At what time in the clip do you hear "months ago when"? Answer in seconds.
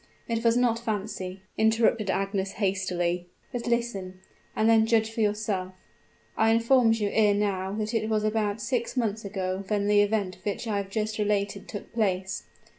8.97-9.85